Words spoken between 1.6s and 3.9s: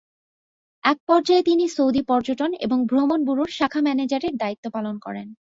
Saudi পর্যটন এবং ভ্রমণ ব্যুরোর শাখা